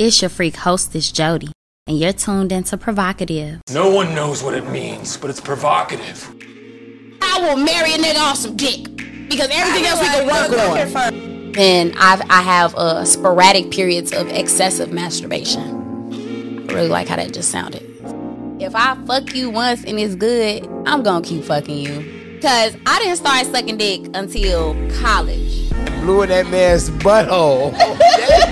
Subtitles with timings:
[0.00, 1.50] It's your freak hostess, Jody,
[1.88, 3.58] and you're tuned into PrHOEvocative.
[3.72, 6.24] No one knows what it means, but it's provocative.
[7.20, 8.84] I will marry a nigga off some dick
[9.28, 11.56] because everything else we can work on.
[11.58, 16.70] And I've, I have uh, sporadic periods of excessive masturbation.
[16.70, 17.82] I really like how that just sounded.
[18.60, 22.36] If I fuck you once and it's good, I'm gonna keep fucking you.
[22.36, 25.70] Because I didn't start sucking dick until college.
[26.02, 27.74] Blew in that man's butthole.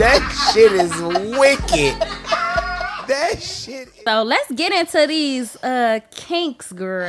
[0.00, 0.90] that, that shit is
[1.38, 2.00] wicked.
[3.08, 3.88] That shit.
[4.04, 7.08] So let's get into these uh kinks, girl.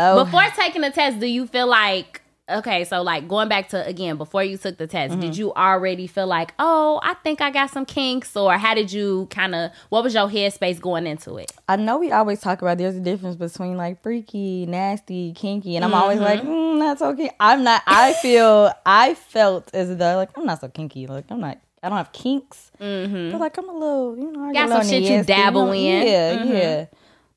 [0.00, 3.86] Oh, Before taking the test, do you feel like okay, so like going back to
[3.86, 5.20] again, before you took the test, Mm-hmm.
[5.20, 8.34] did you already feel like, oh, I think I got some kinks?
[8.36, 11.52] Or how did you kind of what was your headspace going into it?
[11.68, 15.84] I know we always talk about there's a difference between like freaky, nasty, kinky, and
[15.84, 16.48] I'm always like, Mm-hmm.
[16.50, 17.30] mm, that's okay.
[17.38, 17.82] I'm not.
[17.86, 18.72] I feel.
[18.86, 21.06] I felt as though like I'm not so kinky.
[21.06, 21.58] Like I'm not.
[21.84, 22.72] I don't have kinks.
[22.80, 23.32] Mm-hmm.
[23.32, 24.16] But like I'm a little.
[24.16, 25.72] You know, I Got some shit you dabble know?
[25.72, 26.06] in.
[26.06, 26.48] Yeah, Mhm.
[26.52, 26.86] yeah.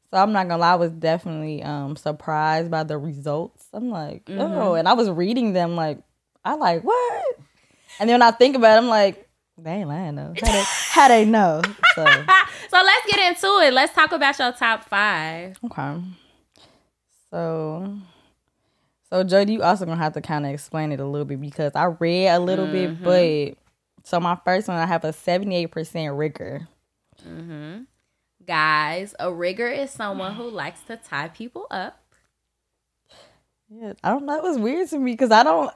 [0.10, 0.72] So I'm not gonna lie.
[0.72, 3.68] I was definitely um surprised by the results.
[3.74, 4.40] I'm like, Mm-hmm.
[4.40, 6.00] oh, and I was reading them like,
[6.46, 7.26] I like what?
[8.00, 10.34] And then when I think about it, I'm like, they ain't lying though.
[10.40, 11.62] How they, how they know?
[11.96, 12.06] So.
[12.70, 13.72] So let's get into it.
[13.74, 15.58] Let's talk about your top five.
[15.66, 16.02] Okay.
[17.32, 17.98] So,
[19.10, 21.72] so Jody, you also gonna have to kind of explain it a little bit because
[21.76, 23.54] I read a little bit, but
[24.08, 26.66] so my first one I have a seventy eight percent rigger.
[27.28, 27.82] Mm-hmm.
[28.46, 32.02] Guys, a rigger is someone who likes to tie people up.
[33.70, 34.38] Yeah, I don't know.
[34.38, 35.74] It was weird to me because I don't.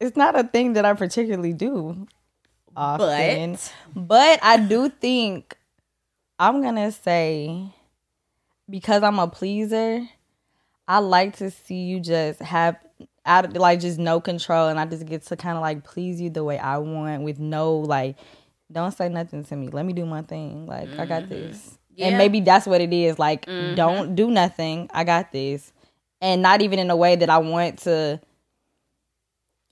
[0.00, 2.08] It's not a thing that I particularly do
[2.76, 3.56] often,
[3.94, 5.56] but I do think
[6.40, 7.72] I'm gonna say
[8.68, 10.08] because I'm a pleaser.
[10.88, 12.78] I like to see you just have
[13.26, 16.20] out of like just no control, and I just get to kind of like please
[16.20, 18.16] you the way I want with no like.
[18.72, 19.66] Don't say nothing to me.
[19.66, 20.66] Let me do my thing.
[20.66, 21.30] Like I got mm-hmm.
[21.30, 21.78] this.
[21.96, 22.06] Yeah.
[22.06, 23.18] And maybe that's what it is.
[23.18, 23.74] Like mm-hmm.
[23.74, 24.88] don't do nothing.
[24.94, 25.72] I got this.
[26.20, 28.20] And not even in a way that I want to.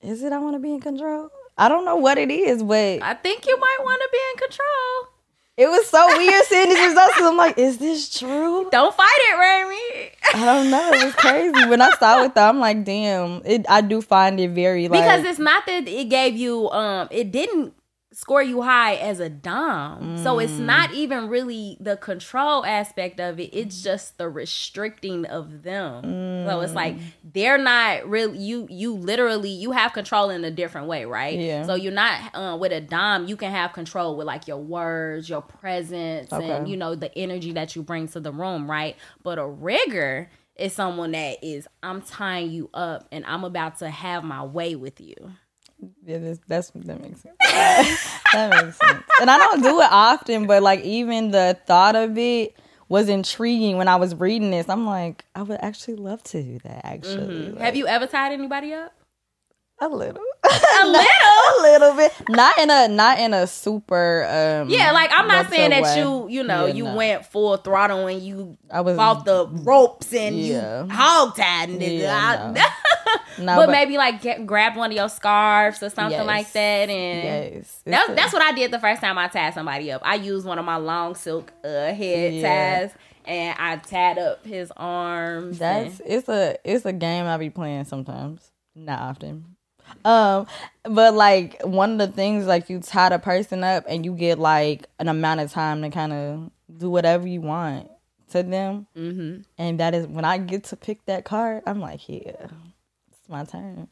[0.00, 1.30] Is it I want to be in control?
[1.56, 4.48] I don't know what it is, but I think you might want to be in
[4.48, 5.14] control.
[5.56, 7.14] it was so weird seeing these results.
[7.18, 8.68] I'm like, is this true?
[8.70, 9.87] Don't fight it, Ramee.
[10.34, 10.90] I don't know.
[10.92, 11.68] It was crazy.
[11.68, 13.42] When I saw it, though, I'm like, damn.
[13.44, 13.66] It.
[13.68, 17.32] I do find it very like because it's not that it gave you um it
[17.32, 17.74] didn't
[18.18, 20.18] score you high as a dom.
[20.18, 23.50] So it's not even really the control aspect of it.
[23.52, 26.02] It's just the restricting of them.
[26.44, 30.88] So it's like they're not really you you literally you have control in a different
[30.88, 31.38] way right?
[31.38, 31.64] Yeah.
[31.64, 35.28] so you're not uh, with a dom you can have control with like your words
[35.28, 38.96] your presence and you know the energy that you bring to the room right?
[39.22, 43.88] But a rigger is someone that is i'm tying you up and i'm about to
[43.88, 45.14] have my way with you
[46.04, 47.36] Yeah, that's, that's that makes sense.
[48.32, 49.04] that makes sense.
[49.20, 52.56] And I don't do it often, but like even the thought of it
[52.88, 54.68] was intriguing when I was reading this.
[54.68, 56.84] I'm like, I would actually love to do that.
[56.84, 58.92] Actually, Have you ever tied anybody up?
[59.80, 61.06] a little, A little.
[61.58, 64.24] a little bit, not in a not in a super.
[64.24, 65.98] um Yeah, like I'm not saying that way.
[66.00, 66.96] you, you know, Yeah, you no.
[66.96, 70.82] went full throttle and you I was bought the ropes and Yeah.
[70.84, 71.98] you hog tied nigga.
[72.00, 72.60] Yeah, I- no,
[73.38, 76.26] but, maybe like get, grab one of your scarves or something Yes.
[76.26, 79.92] like that, and yes, that, that's what I did the first time I tied somebody
[79.92, 80.02] up.
[80.04, 82.80] I used one of my long silk uh, head Yeah.
[82.86, 85.58] ties and I tied up his arms.
[85.58, 89.56] That's and- it's a it's a game I be playing sometimes, not often.
[90.04, 90.46] Um,
[90.84, 94.38] but like one of the things like you tie a person up and you get
[94.38, 97.90] like an amount of time to kind of do whatever you want
[98.30, 99.40] to them, mm-hmm.
[99.56, 101.62] and that is when I get to pick that card.
[101.66, 102.48] I'm like, yeah,
[103.28, 103.88] it's my turn.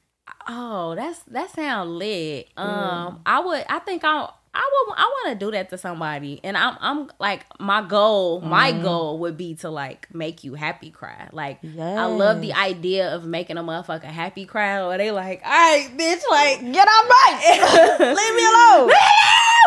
[0.48, 2.48] Oh, that's that sound lit.
[2.56, 3.64] Um, I would.
[3.68, 4.28] I think I.
[4.58, 4.94] I would.
[4.96, 6.76] I want to do that to somebody, and I'm.
[6.80, 8.40] I'm like my goal.
[8.40, 11.28] My goal would be to like make you happy cry.
[11.32, 15.50] Like I love the idea of making a motherfucker happy cry, or they like, all
[15.50, 18.90] right, bitch, like Get on right, leave me alone.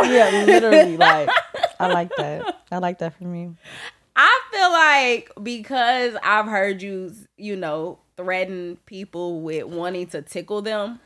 [0.13, 1.29] yeah, literally, like
[1.79, 2.63] I like that.
[2.71, 3.51] I like that for me.
[4.15, 10.61] I feel like because I've heard you, you know, threaten people with wanting to tickle
[10.61, 10.99] them.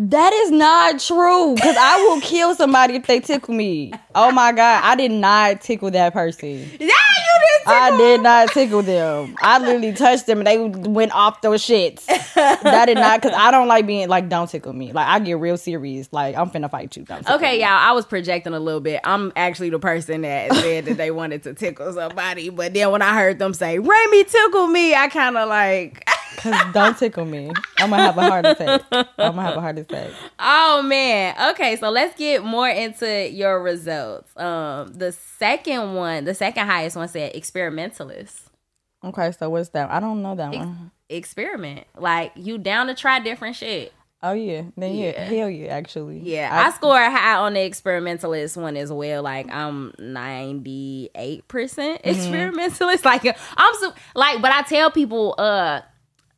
[0.00, 1.56] That is not true.
[1.60, 3.92] Cause I will kill somebody if they tickle me.
[4.14, 6.50] Oh my god, I did not tickle that person.
[6.50, 7.66] Yeah, you did.
[7.66, 9.34] I did not tickle them.
[9.42, 10.56] I literally touched them and they
[10.88, 12.06] went off those shits.
[12.06, 14.92] That did not cause I don't like being like don't tickle me.
[14.92, 16.08] Like I get real serious.
[16.12, 17.02] Like I'm finna fight you.
[17.02, 17.60] Don't Okay, me.
[17.62, 19.00] y'all, I was projecting a little bit.
[19.02, 23.02] I'm actually the person that said that they wanted to tickle somebody, but then when
[23.02, 27.50] I heard them say, Ramee tickle me, I kind of like, Cause don't tickle me.
[27.78, 28.82] I'm gonna have a heart attack.
[28.92, 30.10] I'm gonna have a heart attack.
[30.38, 31.50] Oh man.
[31.52, 34.36] Okay, so let's get more into your results.
[34.36, 38.50] Um, the second one, the second highest one said experimentalist.
[39.04, 39.90] Okay, so what's that?
[39.90, 40.90] I don't know that one.
[41.08, 41.86] Experiment.
[41.96, 43.92] Like you down to try different shit.
[44.20, 45.24] Oh yeah, then yeah, Yeah.
[45.24, 46.18] hell yeah, actually.
[46.18, 49.22] Yeah, I, score high on the experimentalist one as well.
[49.22, 51.10] Like I'm 98%
[52.04, 53.04] experimentalist.
[53.08, 53.24] Like
[53.56, 55.82] I'm so, like but I tell people uh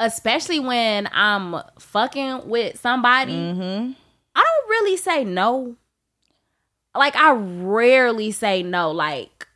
[0.00, 3.94] especially when I'm fucking with somebody, I
[4.34, 5.76] don't really say no.
[6.96, 9.46] Like I rarely say no like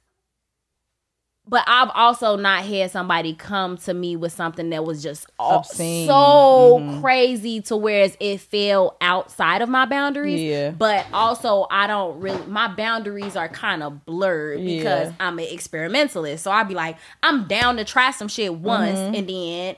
[1.47, 6.07] but I've also not had somebody come to me with something that was just Obscene.
[6.07, 10.41] so crazy to whereas it fell outside of my boundaries.
[10.41, 10.71] Yeah.
[10.71, 15.15] But also I don't really my boundaries are kind of blurred because Yeah.
[15.21, 16.43] I'm an experimentalist.
[16.43, 19.15] So I'd be like, I'm down to try some shit once Mm-hmm.
[19.15, 19.77] and then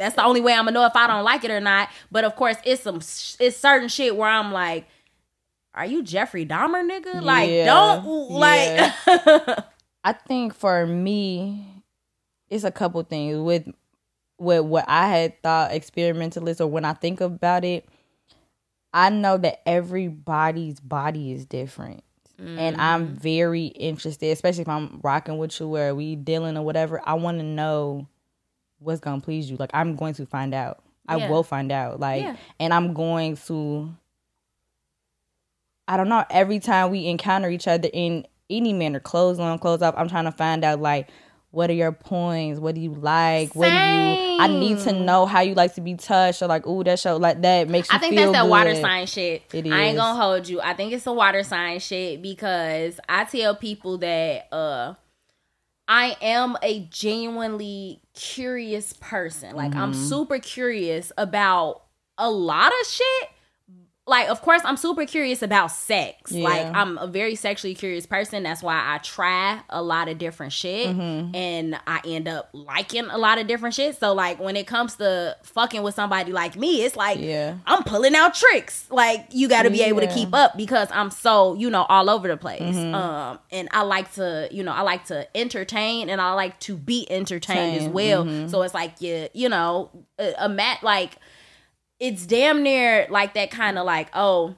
[0.00, 1.90] that's the only way I'm gonna know if I don't like it or not.
[2.10, 4.86] But of course, it's some it's certain shit where I'm like,
[5.74, 7.22] are you Jeffrey Dahmer, nigga?
[7.22, 7.66] Like, Yeah.
[7.66, 8.94] don't like.
[10.04, 11.84] I think for me,
[12.48, 13.68] it's a couple things with
[14.38, 17.86] with what I had thought experimentalist or when I think about it,
[18.94, 22.02] I know that everybody's body is different.
[22.38, 22.80] And mm.
[22.80, 27.02] I'm very interested, especially if I'm rocking with you or we dealing or whatever.
[27.04, 28.08] I want to know
[28.80, 29.56] what's gonna please you.
[29.56, 30.82] Like I'm going to find out.
[31.08, 31.30] I Yeah.
[31.30, 31.98] will find out.
[32.00, 32.36] Like, Yeah.
[32.58, 33.90] and I'm going to.
[35.88, 36.24] I don't know.
[36.30, 40.24] Every time we encounter each other in any manner, clothes on, clothes off, I'm trying
[40.26, 41.08] to find out like
[41.52, 42.60] what are your points?
[42.60, 43.56] What do you like?
[43.56, 44.16] What do you?
[44.38, 47.16] I need to know how you like to be touched, or like, ooh, that show
[47.16, 47.96] like that makes you.
[47.96, 49.42] I think feel that's that water sign shit.
[49.52, 50.60] It I ain't gonna hold you.
[50.60, 54.94] I think it's a water sign shit because I tell people that uh
[55.92, 59.56] I am a genuinely curious person.
[59.56, 60.04] Like I'm Mm-hmm.
[60.08, 61.82] super curious about
[62.16, 63.28] a lot of shit.
[64.10, 66.32] Like, of course, I'm super curious about sex.
[66.32, 66.42] Yeah.
[66.44, 68.42] Like, I'm a very sexually curious person.
[68.42, 71.34] That's why I try a lot of different shit, Mm-hmm.
[71.34, 73.96] and I end up liking a lot of different shit.
[73.98, 77.54] So, like, when it comes to fucking with somebody like me, it's like Yeah.
[77.66, 78.86] I'm pulling out tricks.
[78.90, 82.10] Like, you got to be able to keep up because I'm so you know all
[82.10, 82.60] over the place.
[82.62, 82.94] Mm-hmm.
[82.94, 86.76] Um, and I like to you know I like to entertain and I like to
[86.76, 88.24] be entertained as well.
[88.24, 88.48] Mm-hmm.
[88.48, 91.12] So it's like you you know a, a mat like
[92.00, 94.54] it's damn near like that kind of like oh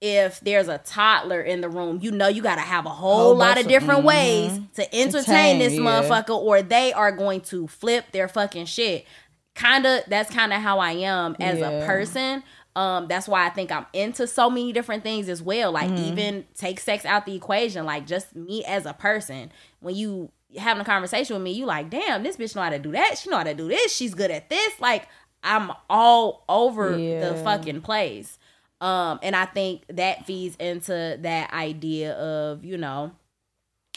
[0.00, 3.18] if there's a toddler in the room you know you got to have a whole,
[3.18, 5.80] Whole lot of different ways to entertain Entertain, this yeah.
[5.80, 9.06] motherfucker or they are going to flip their fucking shit.
[9.54, 12.42] Kind of that's kind of how i am as a person.
[12.74, 16.04] Um that's why i think i'm into so many different things as well like Mm-hmm.
[16.12, 19.52] even take sex out the equation like just me as a person.
[19.80, 22.78] When you having a conversation with me you like damn this bitch know how to
[22.80, 23.18] do that.
[23.18, 23.94] She know how to do this.
[23.94, 24.80] She's good at this.
[24.80, 25.06] Like
[25.42, 28.38] i'm all over the fucking place
[28.80, 33.12] um and i think that feeds into that idea of you know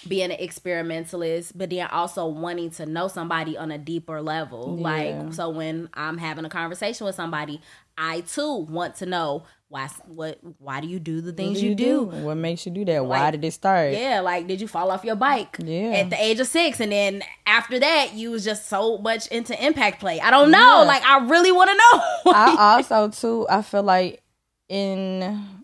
[0.07, 4.77] being an experimentalist, but then also wanting to know somebody on a deeper level.
[4.77, 4.83] Yeah.
[4.83, 7.61] Like, so when I'm having a conversation with somebody,
[7.97, 11.75] I too want to know why, what, why do you do the things do you,
[11.75, 12.03] do?
[12.03, 13.05] What makes you do that?
[13.05, 13.93] Why did it start?
[13.93, 15.91] Yeah, like did you fall off your bike Yeah.
[15.91, 19.61] at the age of six, and then after that you was just so much into
[19.65, 20.19] impact play?
[20.19, 20.81] I don't know.
[20.81, 20.87] Yeah.
[20.87, 22.31] Like I really want to know.
[22.33, 24.21] I also too, I feel like
[24.69, 25.63] in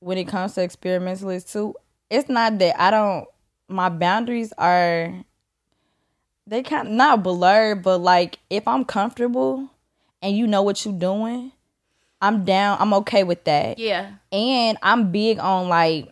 [0.00, 1.74] when it comes to experimentalists too,
[2.10, 3.26] it's not that I don't
[3.68, 5.12] my boundaries are
[6.46, 9.70] they kind of not blurred, but like if I'm comfortable
[10.20, 11.52] and you know what you're doing,
[12.22, 12.78] I'm down.
[12.80, 13.78] I'm okay with that.
[13.78, 16.08] yeah, And I'm big on like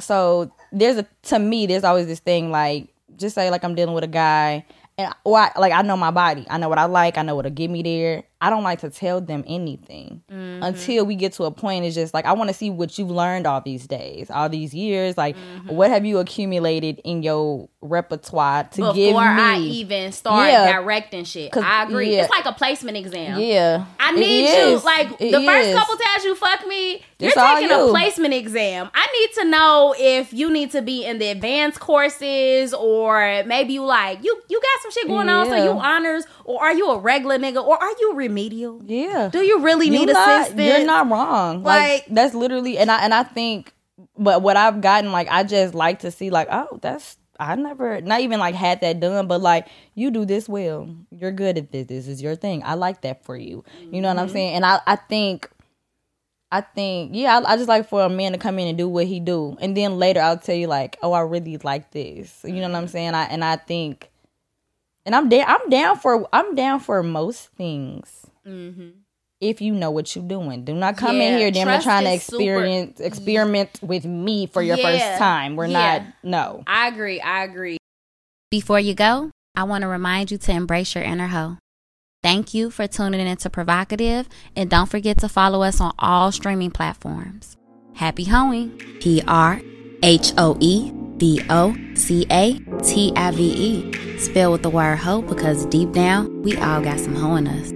[0.00, 2.86] so there's a to me there's always this thing like
[3.16, 4.64] just say like I'm dealing with a guy
[4.96, 6.46] and or I, like I know my body.
[6.48, 7.18] I know what I like.
[7.18, 8.22] I know what'll get me there.
[8.40, 10.62] I don't like to tell them anything Mm-hmm.
[10.62, 11.84] until we get to a point.
[11.84, 14.72] It's just like I want to see what you've learned all these days, all these
[14.74, 15.16] years.
[15.16, 15.74] Like Mm-hmm.
[15.74, 19.12] what have you accumulated in your repertoire to before give me?
[19.12, 20.72] Before I even start Yeah.
[20.72, 21.56] directing shit.
[21.56, 22.14] I agree.
[22.14, 22.22] yeah.
[22.22, 23.40] It's like a placement exam.
[23.40, 24.78] yeah, I need you.
[24.84, 28.90] Like It the first couple times you fuck me, you're It's taking a placement exam.
[28.94, 33.72] I need to know if you need to be in the advanced courses or maybe
[33.74, 36.90] you like you you got some shit going on, so you honors, or are you
[36.90, 38.80] a regular nigga, or are you remedial?
[38.86, 39.28] Yeah.
[39.32, 40.60] Do you really need not, assistance?
[40.62, 41.62] You're not wrong.
[41.62, 43.72] Like, Like- that's literally and I and I think
[44.16, 48.00] but what I've gotten like I just like to see like oh that's I never
[48.00, 50.88] not even like had that done but like you do this well.
[51.10, 51.86] You're good at this.
[51.86, 52.62] This is your thing.
[52.64, 53.64] I like that for you.
[53.90, 54.22] You know what Mm-hmm.
[54.24, 54.54] I'm saying?
[54.54, 55.48] And I I think
[56.50, 58.88] I think yeah, I, I just like for a man to come in and do
[58.88, 62.40] what he do, and then later I'll tell you like, oh, I really like this.
[62.42, 63.12] You know what I'm saying?
[63.14, 64.10] I and I think
[65.04, 65.44] and I'm down.
[65.46, 66.28] I'm down for.
[66.32, 68.26] I'm down for most things.
[68.46, 68.88] Mm-hmm.
[69.40, 72.12] If you know what you're doing, do not come yeah, in here damn trying to
[72.12, 73.06] experience super...
[73.06, 75.54] experiment with me for your yeah, first time.
[75.54, 75.98] We're yeah.
[75.98, 76.14] not.
[76.24, 77.20] No, I agree.
[77.20, 77.78] I agree.
[78.50, 81.58] Before you go, I want to remind you to embrace your inner hoe.
[82.22, 84.26] Thank you for tuning in to PrHOEvocative,
[84.56, 87.56] and don't forget to follow us on all streaming platforms.
[87.94, 88.76] Happy hoeing.
[89.00, 89.60] P R
[90.02, 94.18] H O E V O C A T I V E.
[94.18, 97.70] Spell with the word hoe because deep down, we all got some hoe in us.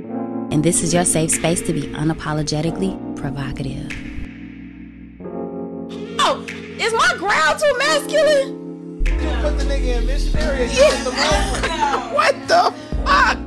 [0.52, 3.90] And this is your safe space to be unapologetically provocative.
[6.20, 6.44] Oh,
[6.78, 8.58] is my growl too masculine?
[9.06, 11.02] You put the nigga in missionary yeah.
[11.02, 11.10] the
[12.14, 12.72] What the
[13.04, 13.38] fuck?